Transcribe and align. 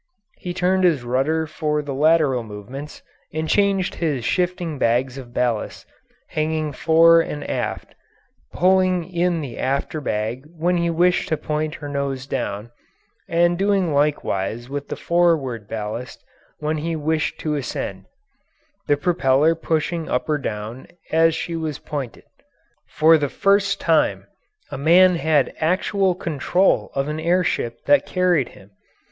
He 0.37 0.51
turned 0.51 0.83
his 0.83 1.03
rudder 1.03 1.45
for 1.45 1.83
the 1.83 1.93
lateral 1.93 2.41
movements, 2.41 3.03
and 3.31 3.47
changed 3.47 3.93
his 3.93 4.25
shifting 4.25 4.79
bags 4.79 5.15
of 5.19 5.31
ballast 5.31 5.85
hanging 6.29 6.71
fore 6.73 7.21
and 7.21 7.47
aft, 7.47 7.93
pulling 8.51 9.03
in 9.03 9.41
the 9.41 9.59
after 9.59 10.01
bag 10.01 10.45
when 10.57 10.77
he 10.77 10.89
wished 10.89 11.29
to 11.29 11.37
point 11.37 11.75
her 11.75 11.87
nose 11.87 12.25
down, 12.25 12.71
and 13.27 13.59
doing 13.59 13.93
likewise 13.93 14.69
with 14.71 14.87
the 14.87 14.95
forward 14.95 15.67
ballast 15.67 16.23
when 16.57 16.77
he 16.79 16.95
wished 16.95 17.39
to 17.41 17.53
ascend 17.53 18.05
the 18.87 18.97
propeller 18.97 19.53
pushing 19.53 20.09
up 20.09 20.27
or 20.27 20.39
down 20.39 20.87
as 21.11 21.35
she 21.35 21.55
was 21.55 21.77
pointed. 21.77 22.23
For 22.87 23.19
the 23.19 23.29
first 23.29 23.79
time 23.79 24.25
a 24.71 24.79
man 24.79 25.17
had 25.17 25.53
actual 25.59 26.15
control 26.15 26.89
of 26.95 27.07
an 27.07 27.19
air 27.19 27.43
ship 27.43 27.85
that 27.85 28.07
carried 28.07 28.49
him. 28.57 28.71